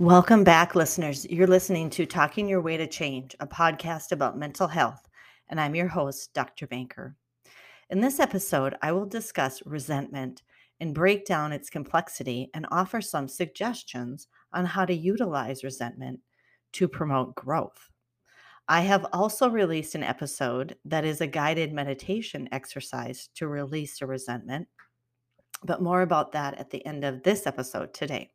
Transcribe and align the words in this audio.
Welcome 0.00 0.44
back, 0.44 0.74
listeners. 0.74 1.26
You're 1.28 1.46
listening 1.46 1.90
to 1.90 2.06
Talking 2.06 2.48
Your 2.48 2.62
Way 2.62 2.78
to 2.78 2.86
Change, 2.86 3.36
a 3.38 3.46
podcast 3.46 4.12
about 4.12 4.38
mental 4.38 4.66
health, 4.66 5.06
and 5.50 5.60
I'm 5.60 5.74
your 5.74 5.88
host, 5.88 6.32
Dr. 6.32 6.66
Banker. 6.66 7.16
In 7.90 8.00
this 8.00 8.18
episode, 8.18 8.74
I 8.80 8.92
will 8.92 9.04
discuss 9.04 9.60
resentment 9.66 10.42
and 10.80 10.94
break 10.94 11.26
down 11.26 11.52
its 11.52 11.68
complexity 11.68 12.48
and 12.54 12.66
offer 12.70 13.02
some 13.02 13.28
suggestions 13.28 14.28
on 14.54 14.64
how 14.64 14.86
to 14.86 14.94
utilize 14.94 15.64
resentment 15.64 16.20
to 16.72 16.88
promote 16.88 17.34
growth. 17.34 17.90
I 18.68 18.80
have 18.80 19.06
also 19.12 19.50
released 19.50 19.94
an 19.94 20.02
episode 20.02 20.78
that 20.86 21.04
is 21.04 21.20
a 21.20 21.26
guided 21.26 21.74
meditation 21.74 22.48
exercise 22.52 23.28
to 23.34 23.48
release 23.48 24.00
a 24.00 24.06
resentment, 24.06 24.66
but 25.62 25.82
more 25.82 26.00
about 26.00 26.32
that 26.32 26.54
at 26.54 26.70
the 26.70 26.86
end 26.86 27.04
of 27.04 27.22
this 27.22 27.46
episode 27.46 27.92
today. 27.92 28.30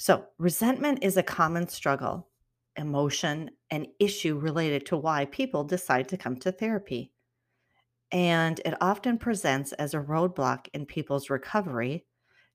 So, 0.00 0.24
resentment 0.38 1.00
is 1.02 1.18
a 1.18 1.22
common 1.22 1.68
struggle, 1.68 2.26
emotion, 2.76 3.50
and 3.68 3.86
issue 3.98 4.38
related 4.38 4.86
to 4.86 4.96
why 4.96 5.26
people 5.26 5.62
decide 5.62 6.08
to 6.08 6.16
come 6.16 6.36
to 6.36 6.52
therapy. 6.52 7.12
And 8.10 8.58
it 8.64 8.78
often 8.80 9.18
presents 9.18 9.72
as 9.72 9.92
a 9.92 10.00
roadblock 10.00 10.68
in 10.72 10.86
people's 10.86 11.28
recovery, 11.28 12.06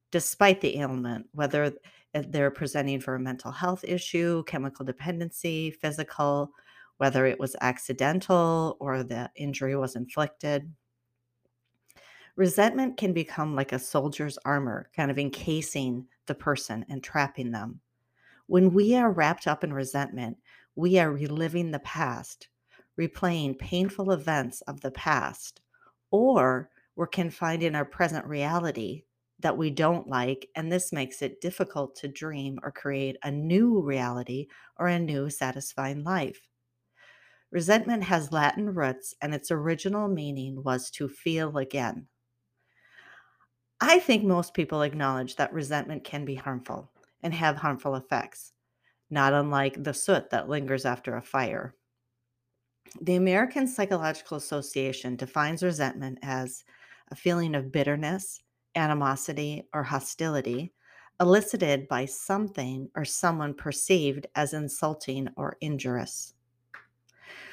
despite 0.10 0.60
the 0.60 0.80
ailment, 0.80 1.28
whether 1.34 1.72
they're 2.16 2.50
presenting 2.50 3.00
for 3.00 3.14
a 3.14 3.20
mental 3.20 3.52
health 3.52 3.84
issue, 3.84 4.44
chemical 4.46 4.84
dependency, 4.84 5.70
physical, 5.70 6.50
whether 6.98 7.28
it 7.28 7.40
was 7.40 7.56
accidental 7.62 8.76
or 8.80 9.04
the 9.04 9.30
injury 9.36 9.76
was 9.76 9.96
inflicted. 9.96 10.74
Resentment 12.38 12.98
can 12.98 13.14
become 13.14 13.54
like 13.54 13.72
a 13.72 13.78
soldier's 13.78 14.40
armor, 14.46 14.90
kind 14.96 15.12
of 15.12 15.20
encasing 15.20 16.08
the 16.28 16.36
person 16.36 16.86
and 16.90 17.04
trapping 17.04 17.52
them. 17.52 17.82
When 18.48 18.74
we 18.74 18.96
are 18.96 19.12
wrapped 19.12 19.48
up 19.48 19.64
in 19.64 19.74
resentment, 19.74 20.38
we 20.76 21.00
are 21.00 21.12
reliving 21.12 21.72
the 21.72 21.80
past, 21.80 22.50
replaying 23.00 23.58
painful 23.58 24.12
events 24.12 24.62
of 24.62 24.82
the 24.82 24.92
past, 24.92 25.62
or 26.12 26.70
we're 26.96 27.08
confined 27.08 27.64
in 27.64 27.76
our 27.76 27.86
present 27.86 28.26
reality 28.26 29.04
that 29.40 29.58
we 29.58 29.70
don't 29.70 30.08
like, 30.08 30.48
and 30.56 30.72
this 30.72 30.94
makes 30.94 31.22
it 31.22 31.42
difficult 31.42 31.96
to 31.98 32.08
dream 32.08 32.60
or 32.64 32.72
create 32.72 33.18
a 33.24 33.32
new 33.32 33.82
reality 33.82 34.48
or 34.78 34.88
a 34.88 35.00
new 35.00 35.30
satisfying 35.30 36.04
life. 36.04 36.48
Resentment 37.52 38.04
has 38.04 38.32
Latin 38.32 38.74
roots, 38.74 39.14
and 39.22 39.34
its 39.34 39.52
original 39.52 40.08
meaning 40.08 40.64
was 40.64 40.90
to 40.92 41.08
feel 41.08 41.58
again. 41.58 42.08
I 43.88 44.00
think 44.00 44.24
most 44.24 44.56
people 44.56 44.82
acknowledge 44.82 45.36
that 45.36 45.54
resentment 45.54 46.04
can 46.04 46.26
be 46.26 46.34
harmful 46.34 46.92
and 47.22 47.32
have 47.36 47.58
harmful 47.58 47.96
effects, 47.96 48.54
not 49.10 49.34
unlike 49.34 49.84
the 49.84 49.94
soot 49.94 50.32
that 50.32 50.50
lingers 50.50 50.86
after 50.86 51.16
a 51.16 51.22
fire. 51.22 51.76
The 53.00 53.16
American 53.16 53.68
Psychological 53.68 54.36
Association 54.38 55.16
defines 55.16 55.64
resentment 55.64 56.20
as 56.22 56.66
a 57.10 57.16
feeling 57.16 57.56
of 57.56 57.72
bitterness, 57.72 58.42
animosity, 58.76 59.70
or 59.74 59.84
hostility 59.84 60.74
elicited 61.22 61.88
by 61.88 62.06
something 62.06 62.90
or 62.96 63.06
someone 63.06 63.54
perceived 63.54 64.28
as 64.36 64.52
insulting 64.52 65.30
or 65.38 65.58
injurious. 65.62 66.34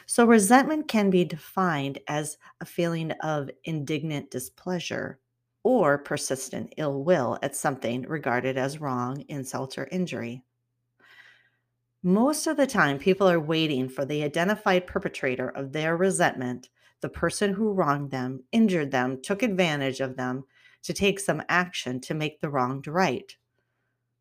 So, 0.07 0.25
resentment 0.27 0.87
can 0.89 1.11
be 1.11 1.25
defined 1.25 1.99
as 2.07 2.39
a 2.61 2.65
feeling 2.65 3.11
of 3.21 3.51
indignant 3.65 4.31
displeasure 4.31 5.19
or 5.63 5.99
persistent 5.99 6.73
ill 6.77 7.03
will 7.03 7.39
at 7.43 7.57
something 7.57 8.03
regarded 8.03 8.57
as 8.57 8.81
wrong, 8.81 9.25
insult, 9.29 9.79
or 9.79 9.89
injury. 9.93 10.43
Most 12.03 12.47
of 12.47 12.57
the 12.57 12.67
time, 12.67 12.99
people 12.99 13.29
are 13.31 13.39
waiting 13.39 13.89
for 13.89 14.05
the 14.05 14.25
identified 14.25 14.87
perpetrator 14.87 15.49
of 15.49 15.73
their 15.73 15.97
resentment, 15.97 16.69
the 17.01 17.09
person 17.09 17.53
who 17.53 17.73
wronged 17.73 18.11
them, 18.11 18.43
injured 18.51 18.91
them, 18.91 19.21
took 19.23 19.43
advantage 19.43 20.01
of 20.01 20.17
them, 20.17 20.45
to 20.83 20.93
take 20.93 21.21
some 21.21 21.43
action 21.49 22.01
to 22.01 22.15
make 22.15 22.41
the 22.41 22.51
wronged 22.51 22.89
right. 22.89 23.37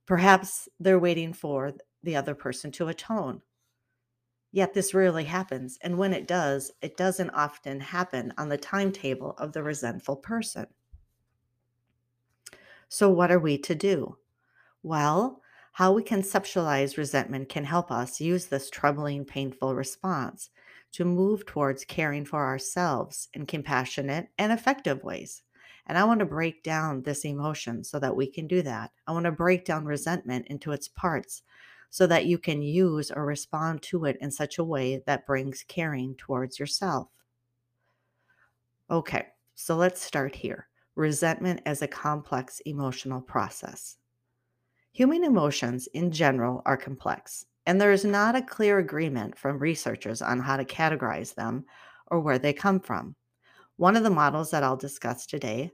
Perhaps 0.05 0.69
they're 0.79 0.99
waiting 0.99 1.33
for 1.33 1.73
the 2.03 2.15
other 2.15 2.35
person 2.35 2.71
to 2.71 2.87
atone. 2.87 3.41
Yet 4.51 4.73
this 4.73 4.93
rarely 4.93 5.23
happens, 5.23 5.79
and 5.81 5.97
when 5.97 6.13
it 6.13 6.27
does, 6.27 6.71
it 6.81 6.97
doesn't 6.97 7.29
often 7.31 7.79
happen 7.79 8.33
on 8.37 8.49
the 8.49 8.57
timetable 8.57 9.31
of 9.37 9.53
the 9.53 9.63
resentful 9.63 10.17
person. 10.17 10.67
So, 12.93 13.09
what 13.09 13.31
are 13.31 13.39
we 13.39 13.57
to 13.59 13.73
do? 13.73 14.17
Well, 14.83 15.41
how 15.73 15.93
we 15.93 16.03
conceptualize 16.03 16.97
resentment 16.97 17.49
can 17.49 17.63
help 17.63 17.91
us 17.91 18.21
use 18.21 18.47
this 18.47 18.69
troubling, 18.69 19.25
painful 19.25 19.75
response 19.75 20.51
to 20.93 21.05
move 21.05 21.45
towards 21.45 21.85
caring 21.85 22.25
for 22.25 22.45
ourselves 22.45 23.29
in 23.33 23.47
compassionate 23.47 24.29
and 24.37 24.51
effective 24.51 25.03
ways. 25.03 25.43
And 25.87 25.97
I 25.97 26.03
want 26.03 26.19
to 26.21 26.25
break 26.27 26.63
down 26.63 27.03
this 27.03 27.25
emotion 27.25 27.83
so 27.83 27.99
that 27.99 28.15
we 28.15 28.27
can 28.27 28.47
do 28.47 28.61
that. 28.63 28.91
I 29.07 29.13
want 29.13 29.25
to 29.25 29.31
break 29.31 29.65
down 29.65 29.85
resentment 29.85 30.47
into 30.47 30.71
its 30.71 30.87
parts 30.87 31.43
so 31.89 32.07
that 32.07 32.25
you 32.27 32.37
can 32.37 32.61
use 32.61 33.11
or 33.11 33.25
respond 33.25 33.83
to 33.83 34.05
it 34.05 34.17
in 34.21 34.31
such 34.31 34.57
a 34.57 34.63
way 34.63 35.03
that 35.07 35.25
brings 35.25 35.63
caring 35.63 36.15
towards 36.15 36.59
yourself. 36.59 37.09
Okay, 38.89 39.27
so 39.55 39.75
let's 39.75 40.01
start 40.01 40.35
here 40.35 40.67
resentment 40.95 41.61
as 41.65 41.81
a 41.81 41.87
complex 41.87 42.59
emotional 42.65 43.21
process. 43.21 43.97
Human 44.91 45.23
emotions 45.23 45.87
in 45.93 46.11
general 46.11 46.61
are 46.65 46.77
complex, 46.77 47.45
and 47.65 47.79
there 47.79 47.91
is 47.91 48.03
not 48.03 48.35
a 48.35 48.41
clear 48.41 48.79
agreement 48.79 49.37
from 49.37 49.59
researchers 49.59 50.21
on 50.21 50.39
how 50.39 50.57
to 50.57 50.65
categorize 50.65 51.33
them 51.33 51.65
or 52.07 52.19
where 52.19 52.39
they 52.39 52.53
come 52.53 52.79
from. 52.79 53.15
One 53.77 53.95
of 53.95 54.03
the 54.03 54.09
models 54.09 54.51
that 54.51 54.63
I'll 54.63 54.77
discuss 54.77 55.25
today, 55.25 55.71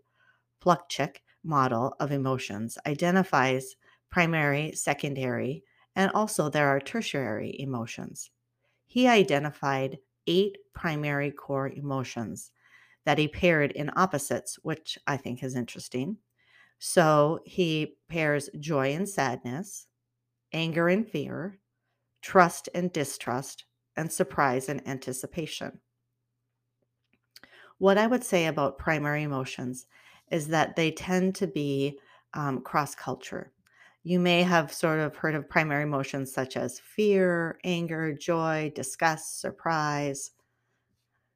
Plutchik 0.64 1.18
model 1.44 1.96
of 2.00 2.12
emotions, 2.12 2.78
identifies 2.86 3.76
primary, 4.10 4.72
secondary, 4.74 5.64
and 5.96 6.12
also 6.12 6.50
there 6.50 6.68
are 6.68 6.80
tertiary 6.80 7.56
emotions. 7.60 8.30
He 8.86 9.08
identified 9.08 9.98
eight 10.28 10.58
primary 10.74 11.32
core 11.32 11.70
emotions 11.70 12.52
that 13.08 13.18
he 13.18 13.30
paired 13.30 13.72
in 13.72 13.90
opposites, 13.96 14.60
which 14.64 14.98
I 15.08 15.16
think 15.16 15.42
is 15.42 15.56
interesting. 15.56 16.18
So 16.78 17.40
he 17.46 17.96
pairs 18.10 18.50
joy 18.60 18.94
and 18.94 19.08
sadness, 19.08 19.88
anger 20.52 20.90
and 20.90 21.08
fear, 21.08 21.58
trust 22.22 22.68
and 22.76 22.92
distrust, 22.92 23.64
and 23.96 24.12
surprise 24.12 24.68
and 24.68 24.86
anticipation. 24.86 25.80
What 27.78 27.98
I 27.98 28.08
would 28.08 28.26
say 28.26 28.48
about 28.48 28.78
primary 28.78 29.24
emotions 29.24 29.86
is 30.30 30.50
that 30.50 30.76
they 30.76 30.92
tend 30.92 31.34
to 31.36 31.48
be 31.48 31.98
um, 32.34 32.60
cross 32.60 32.94
culture. 32.94 33.54
You 34.04 34.20
may 34.20 34.44
have 34.44 34.74
sort 34.74 35.00
of 35.00 35.16
heard 35.16 35.34
of 35.34 35.48
primary 35.48 35.84
emotions 35.84 36.34
such 36.34 36.58
as 36.58 36.82
fear, 36.82 37.58
anger, 37.64 38.12
joy, 38.12 38.74
disgust, 38.76 39.40
surprise, 39.40 40.32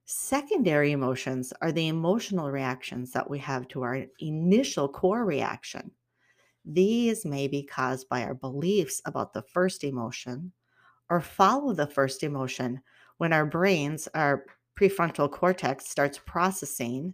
Secondary 0.05 0.91
emotions 0.91 1.53
are 1.61 1.71
the 1.71 1.87
emotional 1.87 2.51
reactions 2.51 3.11
that 3.11 3.29
we 3.29 3.39
have 3.39 3.67
to 3.69 3.81
our 3.83 4.05
initial 4.19 4.89
core 4.89 5.25
reaction. 5.25 5.91
These 6.65 7.25
may 7.25 7.47
be 7.47 7.63
caused 7.63 8.09
by 8.09 8.23
our 8.23 8.33
beliefs 8.33 9.01
about 9.05 9.33
the 9.33 9.41
first 9.41 9.83
emotion 9.83 10.51
or 11.09 11.21
follow 11.21 11.73
the 11.73 11.87
first 11.87 12.23
emotion 12.23 12.81
when 13.17 13.33
our 13.33 13.45
brains, 13.45 14.07
our 14.13 14.45
prefrontal 14.79 15.31
cortex, 15.31 15.87
starts 15.87 16.19
processing 16.25 17.13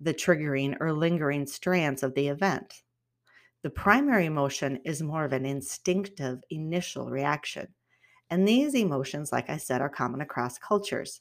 the 0.00 0.14
triggering 0.14 0.76
or 0.80 0.92
lingering 0.92 1.46
strands 1.46 2.02
of 2.02 2.14
the 2.14 2.28
event. 2.28 2.82
The 3.62 3.70
primary 3.70 4.26
emotion 4.26 4.80
is 4.84 5.02
more 5.02 5.24
of 5.24 5.32
an 5.32 5.44
instinctive 5.44 6.42
initial 6.48 7.10
reaction. 7.10 7.68
And 8.30 8.46
these 8.48 8.74
emotions, 8.74 9.32
like 9.32 9.50
I 9.50 9.58
said, 9.58 9.82
are 9.82 9.90
common 9.90 10.20
across 10.20 10.58
cultures. 10.58 11.20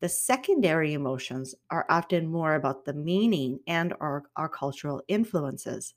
The 0.00 0.08
secondary 0.08 0.92
emotions 0.92 1.54
are 1.70 1.86
often 1.88 2.26
more 2.26 2.54
about 2.54 2.84
the 2.84 2.92
meaning 2.92 3.60
and 3.66 3.94
or 4.00 4.24
our 4.36 4.48
cultural 4.48 5.02
influences. 5.08 5.94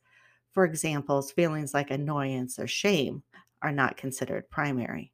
For 0.53 0.65
example, 0.65 1.21
feelings 1.21 1.73
like 1.73 1.91
annoyance 1.91 2.57
or 2.57 2.67
shame 2.67 3.23
are 3.61 3.71
not 3.71 3.97
considered 3.97 4.49
primary. 4.49 5.11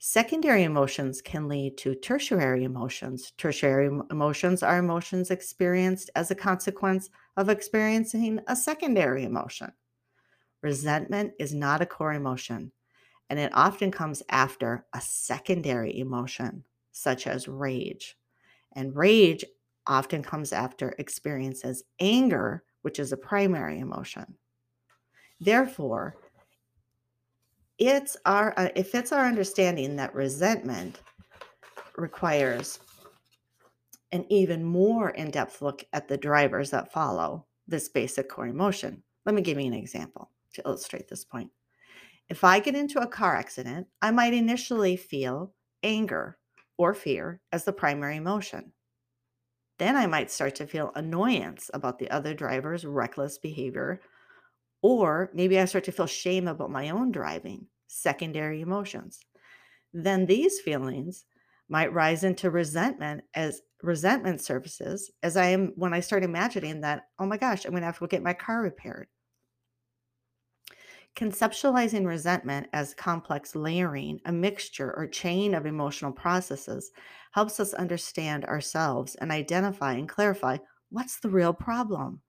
Secondary 0.00 0.62
emotions 0.62 1.20
can 1.20 1.48
lead 1.48 1.76
to 1.78 1.94
tertiary 1.94 2.62
emotions. 2.64 3.32
Tertiary 3.36 3.86
emotions 4.10 4.62
are 4.62 4.78
emotions 4.78 5.30
experienced 5.30 6.08
as 6.14 6.30
a 6.30 6.36
consequence 6.36 7.10
of 7.36 7.48
experiencing 7.48 8.40
a 8.46 8.54
secondary 8.54 9.24
emotion. 9.24 9.72
Resentment 10.62 11.32
is 11.38 11.52
not 11.52 11.82
a 11.82 11.86
core 11.86 12.14
emotion, 12.14 12.70
and 13.28 13.38
it 13.38 13.50
often 13.54 13.90
comes 13.90 14.22
after 14.28 14.86
a 14.92 15.00
secondary 15.00 15.98
emotion 15.98 16.64
such 16.98 17.26
as 17.26 17.48
rage. 17.48 18.16
And 18.74 18.94
rage 18.94 19.44
often 19.86 20.22
comes 20.22 20.52
after 20.52 20.94
experiences 20.98 21.84
anger, 22.00 22.64
which 22.82 22.98
is 22.98 23.12
a 23.12 23.16
primary 23.16 23.78
emotion. 23.78 24.36
Therefore, 25.40 26.16
it's 27.78 28.16
our 28.26 28.52
uh, 28.56 28.68
if 28.74 28.94
it's 28.94 29.12
our 29.12 29.24
understanding 29.24 29.94
that 29.96 30.14
resentment 30.14 31.00
requires 31.96 32.80
an 34.10 34.24
even 34.30 34.64
more 34.64 35.10
in-depth 35.10 35.62
look 35.62 35.84
at 35.92 36.08
the 36.08 36.16
drivers 36.16 36.70
that 36.70 36.92
follow 36.92 37.46
this 37.68 37.88
basic 37.88 38.28
core 38.28 38.46
emotion. 38.48 39.02
Let 39.24 39.34
me 39.34 39.42
give 39.42 39.60
you 39.60 39.66
an 39.66 39.74
example 39.74 40.30
to 40.54 40.62
illustrate 40.64 41.06
this 41.08 41.24
point. 41.24 41.50
If 42.28 42.42
I 42.42 42.58
get 42.58 42.74
into 42.74 43.00
a 43.00 43.06
car 43.06 43.36
accident, 43.36 43.86
I 44.02 44.10
might 44.10 44.34
initially 44.34 44.96
feel 44.96 45.52
anger 45.82 46.38
or 46.78 46.94
fear 46.94 47.40
as 47.52 47.64
the 47.64 47.72
primary 47.72 48.16
emotion. 48.16 48.72
Then 49.78 49.96
I 49.96 50.06
might 50.06 50.30
start 50.30 50.54
to 50.56 50.66
feel 50.66 50.92
annoyance 50.94 51.70
about 51.74 51.98
the 51.98 52.10
other 52.10 52.34
driver's 52.34 52.84
reckless 52.84 53.38
behavior, 53.38 54.00
or 54.82 55.30
maybe 55.34 55.58
I 55.58 55.66
start 55.66 55.84
to 55.84 55.92
feel 55.92 56.06
shame 56.06 56.48
about 56.48 56.70
my 56.70 56.90
own 56.90 57.12
driving, 57.12 57.66
secondary 57.86 58.60
emotions. 58.60 59.20
Then 59.92 60.26
these 60.26 60.60
feelings 60.60 61.24
might 61.68 61.92
rise 61.92 62.24
into 62.24 62.50
resentment 62.50 63.24
as 63.34 63.62
resentment 63.82 64.40
surfaces 64.40 65.10
as 65.22 65.36
I 65.36 65.46
am 65.48 65.72
when 65.76 65.92
I 65.92 66.00
start 66.00 66.24
imagining 66.24 66.80
that, 66.80 67.08
oh 67.18 67.26
my 67.26 67.36
gosh, 67.36 67.64
I'm 67.64 67.72
going 67.72 67.82
to 67.82 67.86
have 67.86 67.96
to 67.96 68.00
go 68.00 68.06
get 68.06 68.22
my 68.22 68.34
car 68.34 68.62
repaired. 68.62 69.08
Conceptualizing 71.18 72.06
resentment 72.06 72.68
as 72.72 72.94
complex 72.94 73.56
layering, 73.56 74.20
a 74.24 74.30
mixture 74.30 74.94
or 74.96 75.08
chain 75.08 75.52
of 75.52 75.66
emotional 75.66 76.12
processes, 76.12 76.92
helps 77.32 77.58
us 77.58 77.74
understand 77.74 78.44
ourselves 78.44 79.16
and 79.16 79.32
identify 79.32 79.94
and 79.94 80.08
clarify 80.08 80.58
what's 80.90 81.18
the 81.18 81.28
real 81.28 81.52
problem. 81.52 82.20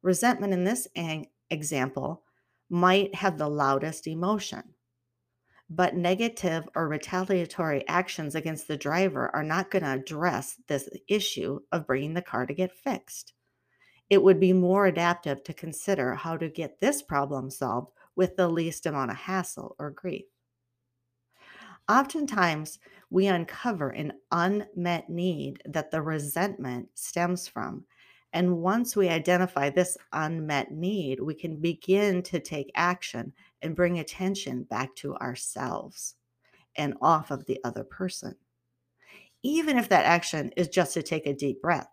Resentment 0.00 0.54
in 0.54 0.64
this 0.64 0.88
example 1.50 2.22
might 2.70 3.14
have 3.14 3.36
the 3.36 3.46
loudest 3.46 4.06
emotion, 4.06 4.62
but 5.68 5.94
negative 5.94 6.66
or 6.74 6.88
retaliatory 6.88 7.86
actions 7.88 8.34
against 8.34 8.68
the 8.68 8.76
driver 8.78 9.36
are 9.36 9.44
not 9.44 9.70
going 9.70 9.84
to 9.84 9.92
address 9.92 10.56
this 10.66 10.88
issue 11.08 11.60
of 11.72 11.86
bringing 11.86 12.14
the 12.14 12.22
car 12.22 12.46
to 12.46 12.54
get 12.54 12.72
fixed. 12.72 13.34
It 14.08 14.22
would 14.22 14.40
be 14.40 14.54
more 14.54 14.86
adaptive 14.86 15.44
to 15.44 15.52
consider 15.52 16.14
how 16.14 16.38
to 16.38 16.48
get 16.48 16.80
this 16.80 17.02
problem 17.02 17.50
solved 17.50 17.90
with 18.16 18.36
the 18.36 18.48
least 18.48 18.86
amount 18.86 19.10
of 19.10 19.16
hassle 19.16 19.74
or 19.78 19.90
grief. 19.90 20.24
Oftentimes, 21.88 22.78
we 23.10 23.26
uncover 23.26 23.90
an 23.90 24.12
unmet 24.32 25.10
need 25.10 25.60
that 25.66 25.90
the 25.90 26.00
resentment 26.00 26.88
stems 26.94 27.46
from. 27.46 27.84
And 28.32 28.58
once 28.58 28.96
we 28.96 29.08
identify 29.08 29.70
this 29.70 29.96
unmet 30.12 30.72
need, 30.72 31.20
we 31.20 31.34
can 31.34 31.60
begin 31.60 32.22
to 32.24 32.40
take 32.40 32.72
action 32.74 33.32
and 33.62 33.76
bring 33.76 33.98
attention 33.98 34.64
back 34.64 34.94
to 34.96 35.14
ourselves 35.16 36.16
and 36.76 36.94
off 37.00 37.30
of 37.30 37.44
the 37.46 37.60
other 37.64 37.84
person. 37.84 38.34
Even 39.42 39.78
if 39.78 39.88
that 39.90 40.06
action 40.06 40.50
is 40.56 40.68
just 40.68 40.94
to 40.94 41.02
take 41.02 41.26
a 41.26 41.34
deep 41.34 41.60
breath, 41.60 41.88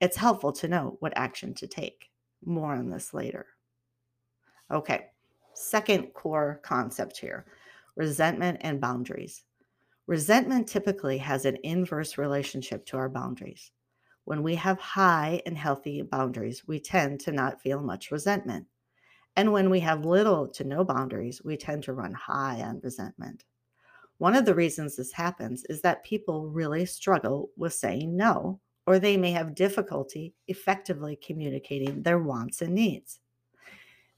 it's 0.00 0.16
helpful 0.16 0.52
to 0.52 0.68
know 0.68 0.96
what 1.00 1.16
action 1.16 1.54
to 1.54 1.66
take. 1.66 2.10
More 2.44 2.74
on 2.74 2.90
this 2.90 3.14
later. 3.14 3.46
Okay, 4.70 5.06
second 5.58 6.14
core 6.14 6.60
concept 6.62 7.18
here 7.18 7.46
resentment 7.96 8.58
and 8.60 8.80
boundaries. 8.80 9.42
Resentment 10.06 10.68
typically 10.68 11.18
has 11.18 11.44
an 11.44 11.58
inverse 11.64 12.16
relationship 12.16 12.86
to 12.86 12.96
our 12.96 13.08
boundaries. 13.08 13.72
When 14.24 14.42
we 14.42 14.54
have 14.54 14.78
high 14.78 15.42
and 15.46 15.58
healthy 15.58 16.00
boundaries, 16.02 16.62
we 16.66 16.78
tend 16.78 17.20
to 17.20 17.32
not 17.32 17.60
feel 17.60 17.82
much 17.82 18.10
resentment. 18.10 18.66
And 19.36 19.52
when 19.52 19.68
we 19.68 19.80
have 19.80 20.04
little 20.04 20.48
to 20.48 20.64
no 20.64 20.84
boundaries, 20.84 21.42
we 21.44 21.56
tend 21.56 21.82
to 21.84 21.92
run 21.92 22.12
high 22.12 22.60
on 22.60 22.80
resentment. 22.82 23.44
One 24.18 24.34
of 24.34 24.44
the 24.44 24.54
reasons 24.54 24.96
this 24.96 25.12
happens 25.12 25.64
is 25.68 25.80
that 25.82 26.04
people 26.04 26.48
really 26.48 26.86
struggle 26.86 27.50
with 27.56 27.72
saying 27.72 28.16
no, 28.16 28.60
or 28.86 28.98
they 28.98 29.16
may 29.16 29.30
have 29.32 29.54
difficulty 29.54 30.34
effectively 30.46 31.16
communicating 31.16 32.02
their 32.02 32.18
wants 32.18 32.62
and 32.62 32.74
needs. 32.74 33.20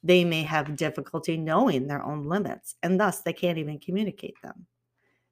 They 0.02 0.24
may 0.24 0.42
have 0.42 0.76
difficulty 0.76 1.36
knowing 1.36 1.86
their 1.86 2.02
own 2.02 2.24
limits, 2.24 2.74
and 2.82 2.98
thus 2.98 3.20
they 3.20 3.32
can't 3.32 3.58
even 3.58 3.78
communicate 3.78 4.40
them. 4.42 4.66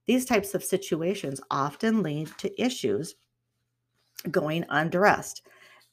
These 0.06 0.24
types 0.24 0.54
of 0.54 0.64
situations 0.64 1.40
often 1.50 2.02
lead 2.02 2.30
to 2.38 2.62
issues 2.62 3.14
going 4.30 4.64
undressed 4.68 5.42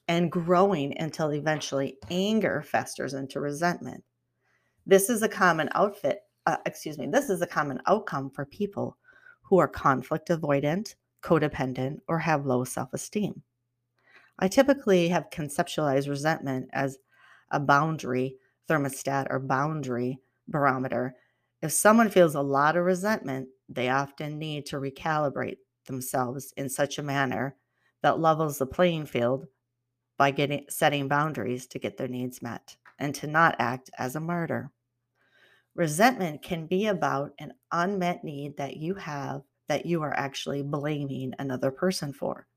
and 0.08 0.32
growing 0.32 0.98
until 1.00 1.34
eventually 1.34 1.98
anger 2.10 2.62
festers 2.62 3.14
into 3.14 3.40
resentment. 3.40 4.04
This 4.86 5.10
is 5.10 5.24
a 5.24 5.30
common 5.30 5.70
outfit, 5.74 6.22
uh, 6.46 6.58
excuse 6.66 6.98
me, 6.98 7.08
this 7.08 7.30
is 7.30 7.42
a 7.42 7.48
common 7.48 7.82
outcome 7.88 8.30
for 8.30 8.46
people 8.46 8.98
who 9.42 9.58
are 9.58 9.68
conflict 9.68 10.30
avoidant, 10.30 10.96
codependent, 11.22 12.00
or 12.08 12.20
have 12.20 12.46
low 12.46 12.64
self 12.64 12.94
esteem. 12.94 13.42
I 14.38 14.48
typically 14.48 15.08
have 15.10 15.30
conceptualized 15.30 16.10
resentment 16.10 16.70
as 16.74 16.98
a 17.52 17.60
boundary 17.60 18.38
thermostat 18.68 19.28
or 19.30 19.40
boundary 19.40 20.20
barometer. 20.48 21.16
If 21.62 21.72
someone 21.72 22.10
feels 22.10 22.36
a 22.36 22.42
lot 22.42 22.76
of 22.76 22.86
resentment, 22.86 23.50
they 23.70 23.90
often 23.90 24.38
need 24.38 24.66
to 24.68 24.78
recalibrate 24.78 25.58
themselves 25.86 26.54
in 26.58 26.70
such 26.70 26.98
a 26.98 27.04
manner 27.04 27.56
that 28.02 28.20
levels 28.20 28.58
the 28.58 28.66
playing 28.66 29.06
field 29.06 29.48
by 30.18 30.32
getting 30.32 30.66
setting 30.70 31.08
boundaries 31.08 31.68
to 31.68 31.80
get 31.80 31.98
their 31.98 32.08
needs 32.08 32.42
met 32.42 32.78
and 33.00 33.14
to 33.16 33.28
not 33.28 33.56
act 33.60 33.90
as 33.98 34.16
a 34.16 34.20
martyr. 34.20 34.72
Resentment 35.76 36.42
can 36.42 36.68
be 36.68 36.88
about 36.88 37.34
an 37.40 37.54
unmet 37.72 38.24
need 38.24 38.58
that 38.58 38.78
you 38.78 38.96
have 38.96 39.42
that 39.68 39.86
you 39.86 40.04
are 40.04 40.14
actually 40.14 40.62
blaming 40.62 41.34
another 41.38 41.72
person 41.72 42.14
for. 42.14 42.48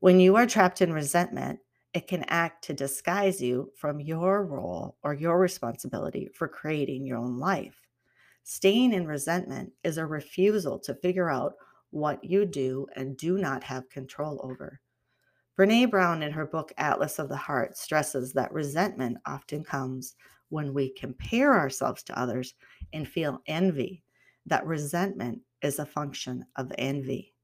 When 0.00 0.18
you 0.18 0.36
are 0.36 0.46
trapped 0.46 0.82
in 0.82 0.92
resentment, 0.92 1.60
it 1.94 2.08
can 2.08 2.24
act 2.24 2.64
to 2.64 2.74
disguise 2.74 3.40
you 3.40 3.70
from 3.76 4.00
your 4.00 4.44
role 4.44 4.96
or 5.04 5.14
your 5.14 5.38
responsibility 5.38 6.28
for 6.34 6.48
creating 6.48 7.06
your 7.06 7.18
own 7.18 7.38
life. 7.38 7.80
Staying 8.42 8.92
in 8.92 9.06
resentment 9.06 9.72
is 9.84 9.96
a 9.96 10.04
refusal 10.04 10.78
to 10.80 10.96
figure 10.96 11.30
out 11.30 11.54
what 11.90 12.22
you 12.24 12.44
do 12.44 12.86
and 12.96 13.16
do 13.16 13.38
not 13.38 13.62
have 13.62 13.88
control 13.88 14.40
over. 14.42 14.80
Brene 15.56 15.88
Brown, 15.88 16.24
in 16.24 16.32
her 16.32 16.46
book 16.46 16.72
Atlas 16.78 17.20
of 17.20 17.28
the 17.28 17.36
Heart, 17.36 17.78
stresses 17.78 18.32
that 18.32 18.52
resentment 18.52 19.18
often 19.24 19.62
comes 19.62 20.16
when 20.48 20.74
we 20.74 20.92
compare 20.94 21.54
ourselves 21.54 22.02
to 22.02 22.18
others 22.18 22.54
and 22.92 23.06
feel 23.06 23.40
envy, 23.46 24.02
that 24.46 24.66
resentment 24.66 25.40
is 25.62 25.78
a 25.78 25.86
function 25.86 26.44
of 26.56 26.72
envy. 26.76 27.34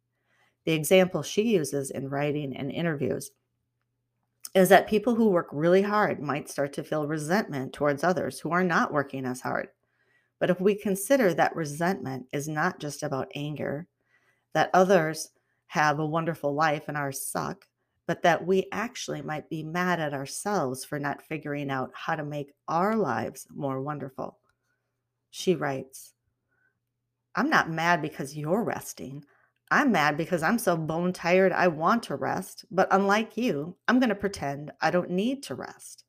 The 0.64 0.73
example 0.73 1.23
she 1.23 1.42
uses 1.42 1.92
in 1.92 2.09
writing 2.09 2.57
and 2.57 2.71
interviews 2.71 3.30
is 4.54 4.68
that 4.68 4.88
people 4.88 5.14
who 5.14 5.28
work 5.28 5.49
really 5.52 5.82
hard 5.82 6.20
might 6.20 6.50
start 6.50 6.73
to 6.75 6.82
feel 6.82 7.06
resentment 7.06 7.73
towards 7.73 8.02
others 8.02 8.40
who 8.40 8.50
are 8.50 8.64
not 8.64 8.92
working 8.92 9.25
as 9.25 9.40
hard. 9.40 9.68
But 10.38 10.50
if 10.50 10.61
we 10.61 10.75
consider 10.75 11.32
that 11.35 11.54
resentment 11.54 12.26
is 12.32 12.49
not 12.49 12.80
just 12.80 13.02
about 13.02 13.30
anger, 13.35 13.87
that 14.54 14.70
others 14.75 15.30
have 15.68 15.99
a 15.99 16.06
wonderful 16.06 16.54
life 16.54 16.88
and 16.88 16.97
ours 16.97 17.25
suck, 17.25 17.66
but 18.06 18.23
that 18.23 18.44
we 18.44 18.66
actually 18.73 19.23
might 19.23 19.49
be 19.49 19.62
mad 19.62 20.00
at 20.00 20.14
ourselves 20.14 20.85
for 20.85 20.99
not 20.99 21.23
figuring 21.23 21.70
out 21.70 21.92
how 21.94 22.16
to 22.16 22.25
make 22.25 22.52
our 22.66 22.97
lives 22.97 23.47
more 23.54 23.80
wonderful. 23.80 24.38
She 25.30 25.54
writes, 25.54 26.14
I'm 27.37 27.50
not 27.50 27.70
mad 27.70 28.02
because 28.02 28.37
you're 28.37 28.64
resting. 28.64 29.25
I'm 29.71 29.93
mad 29.93 30.17
because 30.17 30.43
I'm 30.43 30.59
so 30.59 30.77
bone 30.77 31.12
tired 31.12 31.53
I 31.53 31.69
want 31.69 32.03
to 32.05 32.17
rest, 32.17 32.65
but 32.71 32.89
unlike 32.91 33.37
you, 33.37 33.77
I'm 33.87 34.00
going 34.00 34.09
to 34.09 34.17
pretend 34.17 34.73
I 34.81 34.91
don't 34.91 35.11
need 35.11 35.45
to 35.45 35.55
rest. 35.55 36.05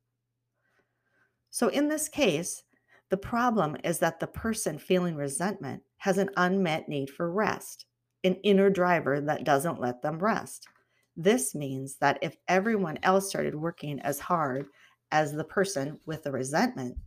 So, 1.52 1.68
in 1.68 1.88
this 1.88 2.10
case, 2.10 2.64
the 3.10 3.18
problem 3.18 3.78
is 3.84 4.00
that 4.00 4.20
the 4.20 4.28
person 4.28 4.80
feeling 4.80 5.16
resentment 5.16 5.84
has 5.98 6.18
an 6.18 6.30
unmet 6.38 6.90
need 6.90 7.10
for 7.10 7.32
rest, 7.32 7.86
an 8.24 8.36
inner 8.36 8.70
driver 8.70 9.22
that 9.22 9.44
doesn't 9.44 9.82
let 9.82 10.02
them 10.02 10.18
rest. 10.18 10.68
This 11.16 11.54
means 11.54 11.98
that 11.98 12.18
if 12.22 12.38
everyone 12.48 12.98
else 13.04 13.30
started 13.30 13.54
working 13.54 14.00
as 14.00 14.20
hard 14.20 14.66
as 15.12 15.34
the 15.34 15.44
person 15.44 16.00
with 16.08 16.24
the 16.24 16.32
resentment, 16.32 16.98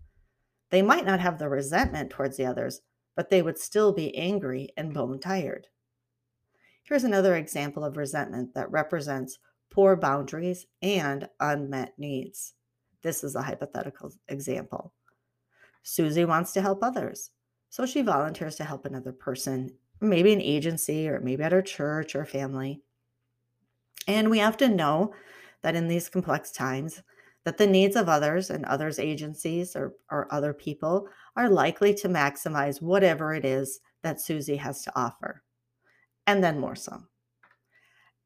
they 0.70 0.82
might 0.82 1.06
not 1.06 1.20
have 1.20 1.38
the 1.38 1.48
resentment 1.48 2.10
towards 2.10 2.36
the 2.36 2.44
others, 2.46 2.82
but 3.16 3.30
they 3.30 3.42
would 3.42 3.58
still 3.58 3.92
be 3.92 4.16
angry 4.16 4.68
and 4.76 4.92
bone 4.92 5.18
tired. 5.18 5.66
Here's 6.84 7.04
another 7.04 7.36
example 7.36 7.82
of 7.82 7.96
resentment 7.96 8.52
that 8.54 8.70
represents 8.70 9.38
poor 9.70 9.96
boundaries 9.96 10.66
and 10.82 11.28
unmet 11.40 11.94
needs. 11.98 12.54
This 13.02 13.24
is 13.24 13.34
a 13.34 13.42
hypothetical 13.42 14.12
example. 14.28 14.92
Susie 15.82 16.24
wants 16.24 16.52
to 16.52 16.62
help 16.62 16.82
others, 16.82 17.30
so 17.70 17.86
she 17.86 18.02
volunteers 18.02 18.56
to 18.56 18.64
help 18.64 18.84
another 18.84 19.12
person, 19.12 19.70
maybe 20.00 20.32
an 20.32 20.40
agency 20.40 21.08
or 21.08 21.20
maybe 21.20 21.42
at 21.42 21.52
her 21.52 21.62
church 21.62 22.14
or 22.14 22.26
family. 22.26 22.82
And 24.06 24.30
we 24.30 24.38
have 24.38 24.58
to 24.58 24.68
know 24.68 25.14
that 25.62 25.76
in 25.76 25.88
these 25.88 26.10
complex 26.10 26.50
times, 26.50 27.02
that 27.44 27.56
the 27.56 27.66
needs 27.66 27.96
of 27.96 28.08
others 28.08 28.50
and 28.50 28.64
others' 28.66 28.98
agencies 28.98 29.76
or, 29.76 29.94
or 30.10 30.26
other 30.30 30.52
people 30.52 31.08
are 31.36 31.48
likely 31.48 31.94
to 31.94 32.08
maximize 32.08 32.82
whatever 32.82 33.34
it 33.34 33.44
is 33.44 33.80
that 34.02 34.20
Susie 34.20 34.56
has 34.56 34.82
to 34.82 34.92
offer, 34.94 35.42
and 36.26 36.42
then 36.42 36.58
more 36.58 36.76
some. 36.76 37.08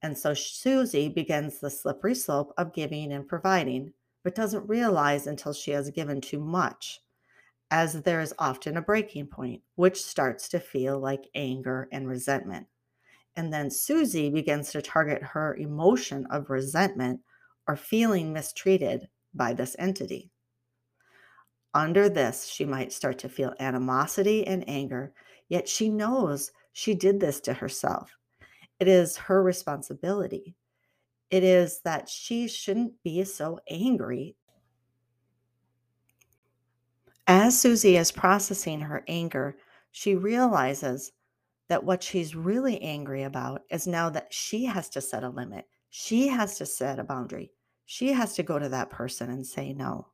And 0.03 0.17
so 0.17 0.35
Susie 0.35 1.09
begins 1.09 1.59
the 1.59 1.71
slippery 1.71 2.15
slope 2.15 2.53
of 2.57 2.73
giving 2.73 3.13
and 3.13 3.27
providing, 3.27 3.93
but 4.23 4.35
doesn't 4.35 4.69
realize 4.69 5.27
until 5.27 5.53
she 5.53 5.73
has 5.73 5.91
given 5.91 6.21
too 6.21 6.39
much, 6.39 7.01
as 7.71 8.03
there 8.03 8.21
is 8.21 8.35
often 8.39 8.77
a 8.77 8.83
breaking 8.83 9.27
point, 9.27 9.63
which 9.75 10.03
starts 10.03 10.49
to 10.51 10.61
feel 10.61 10.99
like 10.99 11.29
anger 11.35 11.89
and 11.91 12.09
resentment. 12.09 12.67
And 13.37 13.53
then 13.53 13.71
Susie 13.71 14.31
begins 14.31 14.71
to 14.73 14.83
target 14.83 15.23
her 15.23 15.57
emotion 15.57 16.27
of 16.27 16.51
resentment 16.51 17.21
or 17.67 17.77
feeling 17.77 18.33
mistreated 18.33 19.09
by 19.35 19.53
this 19.53 19.77
entity. 19.79 20.31
Under 21.75 22.09
this, 22.09 22.47
she 22.47 22.65
might 22.65 22.93
start 22.93 23.19
to 23.21 23.29
feel 23.29 23.55
animosity 23.61 24.47
and 24.47 24.65
anger, 24.69 25.13
yet 25.49 25.69
she 25.69 25.89
knows 25.89 26.51
she 26.79 26.95
did 26.95 27.19
this 27.19 27.41
to 27.41 27.53
herself. 27.53 28.17
It 28.79 28.87
is 28.87 29.17
her 29.17 29.43
responsibility. 29.43 30.55
It 31.29 31.43
is 31.43 31.81
that 31.81 32.09
she 32.09 32.47
shouldn't 32.47 32.93
be 33.03 33.25
so 33.25 33.59
angry. 33.69 34.37
As 37.27 37.61
Susie 37.61 37.97
is 37.97 38.13
processing 38.13 38.81
her 38.81 39.03
anger, 39.09 39.57
she 39.91 40.15
realizes 40.15 41.11
that 41.69 41.83
what 41.83 42.01
she's 42.01 42.37
really 42.37 42.81
angry 42.81 43.25
about 43.25 43.63
is 43.71 43.89
now 43.89 44.09
that 44.11 44.33
she 44.33 44.65
has 44.65 44.89
to 44.91 45.01
set 45.01 45.25
a 45.25 45.31
limit. 45.31 45.65
She 45.91 46.29
has 46.29 46.59
to 46.59 46.65
set 46.65 47.01
a 47.01 47.05
boundary. 47.05 47.51
She 47.87 48.13
has 48.13 48.37
to 48.37 48.45
go 48.45 48.57
to 48.57 48.69
that 48.69 48.89
person 48.89 49.31
and 49.31 49.45
say 49.45 49.73
no. 49.73 50.07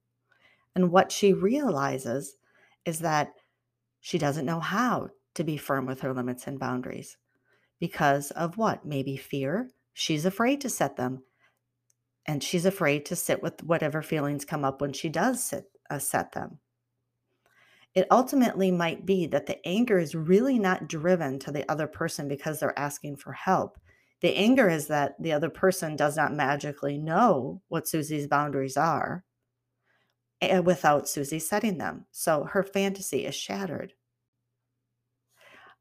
And 0.75 0.91
what 0.91 1.13
she 1.13 1.35
realizes 1.35 2.39
is 2.87 3.01
that 3.01 3.35
she 4.01 4.17
doesn't 4.17 4.47
know 4.47 4.61
how 4.61 5.11
to 5.35 5.45
be 5.45 5.57
firm 5.57 5.87
with 5.87 6.01
her 6.01 6.13
limits 6.13 6.47
and 6.47 6.59
boundaries 6.59 7.17
because 7.81 8.31
of 8.33 8.57
what? 8.57 8.85
Maybe 8.85 9.17
fear. 9.17 9.71
She's 9.93 10.25
afraid 10.25 10.61
to 10.63 10.71
set 10.71 10.97
them. 10.97 11.23
And 12.27 12.43
she's 12.43 12.65
afraid 12.65 13.05
to 13.07 13.17
sit 13.17 13.43
with 13.43 13.63
whatever 13.63 14.01
feelings 14.01 14.45
come 14.45 14.65
up 14.65 14.81
when 14.81 14.93
she 14.93 15.09
does 15.09 15.43
sit, 15.45 15.67
uh, 15.91 15.99
set 15.99 16.33
them. 16.33 16.59
It 17.95 18.07
ultimately 18.11 18.71
might 18.71 19.07
be 19.07 19.27
that 19.27 19.47
the 19.47 19.65
anger 19.67 19.99
is 19.99 20.15
really 20.15 20.59
not 20.59 20.89
driven 20.89 21.39
to 21.41 21.53
the 21.53 21.71
other 21.71 21.87
person 21.87 22.27
because 22.27 22.59
they're 22.59 22.79
asking 22.79 23.17
for 23.17 23.33
help. 23.33 23.79
The 24.21 24.35
anger 24.35 24.69
is 24.69 24.87
that 24.89 25.21
the 25.21 25.33
other 25.33 25.51
person 25.51 25.95
does 25.97 26.17
not 26.17 26.33
magically 26.33 26.99
know 26.99 27.61
what 27.69 27.87
Susie's 27.87 28.27
boundaries 28.27 28.77
are 28.77 29.25
eh, 30.41 30.61
without 30.61 31.09
Susie 31.09 31.39
setting 31.39 31.79
them. 31.79 32.07
So 32.11 32.45
her 32.45 32.63
fantasy 32.63 33.27
is 33.27 33.35
shattered. 33.35 33.93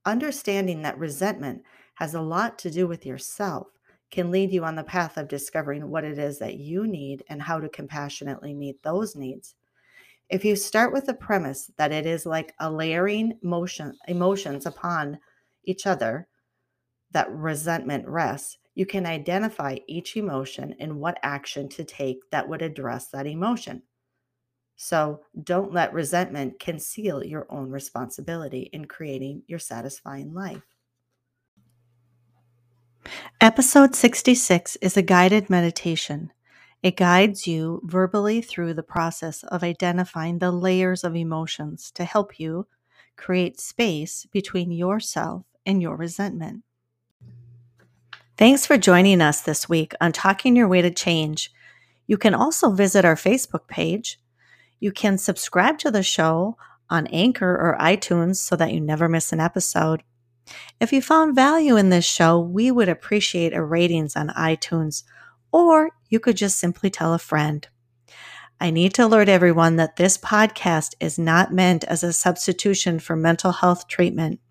Understanding 0.05 0.81
that 0.81 0.97
resentment 0.97 1.63
has 1.95 2.13
a 2.13 2.21
lot 2.21 2.59
to 2.59 2.71
do 2.71 2.87
with 2.87 3.05
yourself 3.05 3.67
can 4.11 4.31
lead 4.31 4.51
you 4.51 4.63
on 4.63 4.75
the 4.75 4.83
path 4.83 5.17
of 5.17 5.27
discovering 5.27 5.89
what 5.89 6.03
it 6.03 6.19
is 6.19 6.39
that 6.39 6.55
you 6.55 6.85
need 6.85 7.23
and 7.29 7.41
how 7.41 7.59
to 7.59 7.69
compassionately 7.69 8.53
meet 8.53 8.83
those 8.83 9.15
needs. 9.15 9.55
If 10.29 10.43
you 10.45 10.55
start 10.55 10.93
with 10.93 11.05
the 11.05 11.13
premise 11.13 11.71
that 11.77 11.91
it 11.91 12.05
is 12.05 12.25
like 12.25 12.53
a 12.59 12.71
layering 12.71 13.37
motion 13.41 13.97
emotions 14.07 14.65
upon 14.65 15.19
each 15.63 15.87
other 15.87 16.27
that 17.11 17.31
resentment 17.31 18.07
rests, 18.07 18.57
you 18.75 18.85
can 18.85 19.05
identify 19.05 19.77
each 19.87 20.17
emotion 20.17 20.75
and 20.79 20.99
what 20.99 21.19
action 21.23 21.69
to 21.69 21.83
take 21.83 22.29
that 22.31 22.49
would 22.49 22.61
address 22.61 23.07
that 23.09 23.27
emotion. 23.27 23.83
So 24.83 25.21
don't 25.41 25.71
let 25.71 25.93
resentment 25.93 26.59
conceal 26.59 27.23
your 27.23 27.47
own 27.49 27.69
responsibility 27.71 28.69
in 28.73 28.83
creating 28.83 29.43
your 29.47 29.57
satisfying 29.57 30.33
life. 30.33 30.61
Episode 33.39 33.95
66 33.95 34.75
is 34.81 34.97
a 34.97 35.01
guided 35.01 35.49
meditation. 35.49 36.33
It 36.81 36.97
guides 36.97 37.47
you 37.47 37.79
verbally 37.85 38.41
through 38.41 38.73
the 38.73 38.83
process 38.83 39.43
of 39.43 39.63
identifying 39.63 40.39
the 40.39 40.51
layers 40.51 41.05
of 41.05 41.15
emotions 41.15 41.89
to 41.91 42.03
help 42.03 42.37
you 42.37 42.67
create 43.15 43.61
space 43.61 44.25
between 44.33 44.69
yourself 44.69 45.45
and 45.65 45.81
your 45.81 45.95
resentment. 45.95 46.65
Thanks 48.35 48.65
for 48.65 48.77
joining 48.77 49.21
us 49.21 49.39
this 49.39 49.69
week 49.69 49.93
on 50.01 50.11
Talking 50.11 50.57
Your 50.57 50.67
Way 50.67 50.81
to 50.81 50.91
Change. 50.91 51.53
You 52.05 52.17
can 52.17 52.35
also 52.35 52.71
visit 52.71 53.05
our 53.05 53.15
Facebook 53.15 53.69
page. 53.69 54.19
You 54.83 54.91
can 54.91 55.17
subscribe 55.17 55.77
to 55.77 55.91
the 55.91 56.03
show 56.03 56.57
on 56.89 57.07
Anchor 57.07 57.55
or 57.55 57.77
iTunes 57.79 58.35
so 58.35 58.57
that 58.57 58.73
you 58.73 58.81
never 58.81 59.07
miss 59.07 59.31
an 59.31 59.39
episode. 59.39 60.03
If 60.81 60.91
you 60.91 61.01
found 61.01 61.37
value 61.37 61.77
in 61.77 61.87
this 61.87 62.03
show, 62.03 62.37
we 62.37 62.69
would 62.69 62.89
appreciate 62.89 63.53
a 63.53 63.63
ratings 63.63 64.17
on 64.17 64.27
iTunes, 64.31 65.03
or 65.53 65.91
you 66.09 66.19
could 66.19 66.35
just 66.35 66.59
simply 66.59 66.89
tell 66.89 67.13
a 67.13 67.17
friend. 67.17 67.65
I 68.59 68.71
need 68.71 68.93
to 68.95 69.05
alert 69.05 69.29
everyone 69.29 69.77
that 69.77 69.95
this 69.95 70.17
podcast 70.17 70.95
is 70.99 71.17
not 71.17 71.53
meant 71.53 71.85
as 71.85 72.03
a 72.03 72.11
substitution 72.11 72.99
for 72.99 73.15
mental 73.15 73.53
health 73.53 73.87
treatment. 73.87 74.41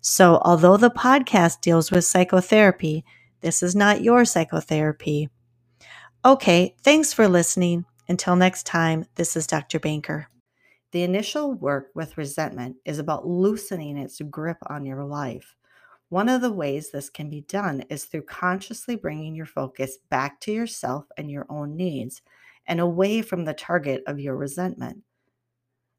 So, 0.00 0.40
although 0.42 0.76
the 0.76 0.88
podcast 0.88 1.62
deals 1.62 1.90
with 1.90 2.04
psychotherapy, 2.04 3.04
this 3.40 3.64
is 3.64 3.74
not 3.74 4.02
your 4.02 4.24
psychotherapy. 4.24 5.30
Okay, 6.24 6.76
thanks 6.84 7.12
for 7.12 7.26
listening. 7.26 7.86
Until 8.08 8.36
next 8.36 8.64
time, 8.64 9.04
this 9.16 9.36
is 9.36 9.46
Dr. 9.46 9.78
Banker. 9.78 10.28
The 10.92 11.02
initial 11.02 11.52
work 11.52 11.90
with 11.94 12.16
resentment 12.16 12.76
is 12.86 12.98
about 12.98 13.26
loosening 13.26 13.98
its 13.98 14.18
grip 14.30 14.56
on 14.66 14.86
your 14.86 15.04
life. 15.04 15.54
One 16.08 16.30
of 16.30 16.40
the 16.40 16.52
ways 16.52 16.90
this 16.90 17.10
can 17.10 17.28
be 17.28 17.42
done 17.42 17.84
is 17.90 18.06
through 18.06 18.22
consciously 18.22 18.96
bringing 18.96 19.34
your 19.34 19.44
focus 19.44 19.98
back 20.08 20.40
to 20.40 20.52
yourself 20.52 21.04
and 21.18 21.30
your 21.30 21.44
own 21.50 21.76
needs 21.76 22.22
and 22.66 22.80
away 22.80 23.20
from 23.20 23.44
the 23.44 23.52
target 23.52 24.02
of 24.06 24.18
your 24.18 24.36
resentment. 24.36 25.02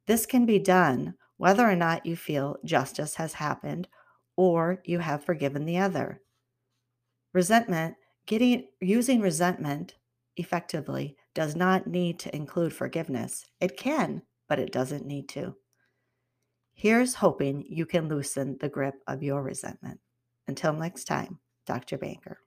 This 0.08 0.26
can 0.26 0.48
be 0.48 0.58
done 0.58 1.14
whether 1.38 1.70
or 1.70 1.76
not 1.76 2.08
you 2.08 2.16
feel 2.16 2.58
justice 2.66 3.16
has 3.16 3.34
happened 3.34 3.88
or 4.36 4.82
you 4.84 4.98
have 4.98 5.24
forgiven 5.24 5.66
the 5.66 5.78
other. 5.78 6.22
Resentment, 7.34 7.96
getting 8.26 8.68
using 8.82 9.22
resentment 9.22 9.96
effectively 10.38 11.16
does 11.40 11.56
not 11.56 11.88
need 11.88 12.20
to 12.20 12.36
include 12.36 12.74
forgiveness. 12.74 13.46
It 13.62 13.78
can, 13.78 14.24
but 14.50 14.60
it 14.60 14.74
doesn't 14.74 15.06
need 15.06 15.30
to. 15.30 15.56
Here's 16.74 17.14
hoping 17.14 17.64
you 17.66 17.86
can 17.86 18.10
loosen 18.10 18.58
the 18.60 18.68
grip 18.68 18.96
of 19.08 19.24
your 19.24 19.42
resentment. 19.42 20.02
Until 20.50 20.74
next 20.74 21.06
time, 21.06 21.40
Dr. 21.66 21.98
Banker. 21.98 22.40